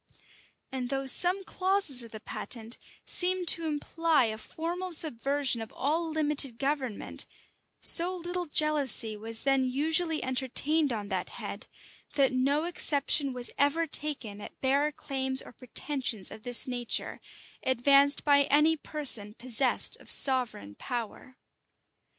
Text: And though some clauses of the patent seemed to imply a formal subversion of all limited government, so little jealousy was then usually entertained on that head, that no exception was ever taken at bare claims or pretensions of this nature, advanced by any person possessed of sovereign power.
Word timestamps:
And 0.71 0.89
though 0.89 1.05
some 1.05 1.43
clauses 1.43 2.01
of 2.01 2.09
the 2.11 2.19
patent 2.19 2.79
seemed 3.05 3.47
to 3.49 3.67
imply 3.67 4.25
a 4.25 4.39
formal 4.39 4.93
subversion 4.93 5.61
of 5.61 5.71
all 5.71 6.09
limited 6.09 6.57
government, 6.57 7.27
so 7.81 8.15
little 8.15 8.47
jealousy 8.47 9.15
was 9.15 9.43
then 9.43 9.63
usually 9.65 10.23
entertained 10.23 10.91
on 10.91 11.09
that 11.09 11.29
head, 11.29 11.67
that 12.15 12.33
no 12.33 12.63
exception 12.63 13.31
was 13.31 13.51
ever 13.59 13.85
taken 13.85 14.41
at 14.41 14.59
bare 14.59 14.91
claims 14.91 15.39
or 15.39 15.51
pretensions 15.51 16.31
of 16.31 16.41
this 16.41 16.65
nature, 16.65 17.21
advanced 17.61 18.23
by 18.23 18.45
any 18.45 18.75
person 18.75 19.35
possessed 19.35 19.97
of 19.97 20.09
sovereign 20.09 20.73
power. 20.73 21.37